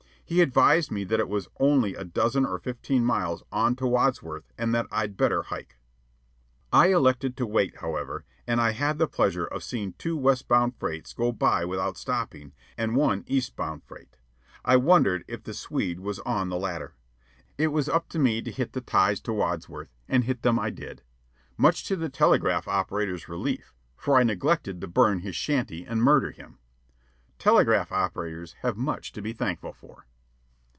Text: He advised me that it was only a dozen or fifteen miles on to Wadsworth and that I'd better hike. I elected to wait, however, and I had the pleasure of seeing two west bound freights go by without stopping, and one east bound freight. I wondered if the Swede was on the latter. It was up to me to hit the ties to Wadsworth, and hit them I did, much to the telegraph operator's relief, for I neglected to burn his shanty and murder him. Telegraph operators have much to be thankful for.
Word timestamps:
He 0.23 0.39
advised 0.39 0.91
me 0.91 1.03
that 1.03 1.19
it 1.19 1.27
was 1.27 1.49
only 1.59 1.93
a 1.93 2.05
dozen 2.05 2.45
or 2.45 2.57
fifteen 2.57 3.03
miles 3.03 3.43
on 3.51 3.75
to 3.75 3.85
Wadsworth 3.85 4.45
and 4.57 4.73
that 4.73 4.85
I'd 4.89 5.17
better 5.17 5.43
hike. 5.43 5.77
I 6.71 6.93
elected 6.93 7.35
to 7.35 7.45
wait, 7.45 7.79
however, 7.79 8.23
and 8.47 8.61
I 8.61 8.71
had 8.71 8.97
the 8.97 9.09
pleasure 9.09 9.43
of 9.45 9.61
seeing 9.61 9.91
two 9.97 10.15
west 10.15 10.47
bound 10.47 10.77
freights 10.77 11.11
go 11.11 11.33
by 11.33 11.65
without 11.65 11.97
stopping, 11.97 12.53
and 12.77 12.95
one 12.95 13.25
east 13.27 13.57
bound 13.57 13.83
freight. 13.83 14.19
I 14.63 14.77
wondered 14.77 15.25
if 15.27 15.43
the 15.43 15.53
Swede 15.53 15.99
was 15.99 16.19
on 16.19 16.47
the 16.47 16.55
latter. 16.55 16.95
It 17.57 17.67
was 17.73 17.89
up 17.89 18.07
to 18.11 18.17
me 18.19 18.41
to 18.41 18.51
hit 18.51 18.71
the 18.71 18.79
ties 18.79 19.19
to 19.23 19.33
Wadsworth, 19.33 19.89
and 20.07 20.23
hit 20.23 20.43
them 20.43 20.57
I 20.57 20.69
did, 20.69 21.01
much 21.57 21.83
to 21.89 21.97
the 21.97 22.07
telegraph 22.07 22.69
operator's 22.69 23.27
relief, 23.27 23.73
for 23.97 24.15
I 24.17 24.23
neglected 24.23 24.79
to 24.79 24.87
burn 24.87 25.19
his 25.19 25.35
shanty 25.35 25.83
and 25.85 26.01
murder 26.01 26.31
him. 26.31 26.57
Telegraph 27.37 27.91
operators 27.91 28.53
have 28.61 28.77
much 28.77 29.11
to 29.11 29.21
be 29.21 29.33
thankful 29.33 29.73
for. 29.73 30.05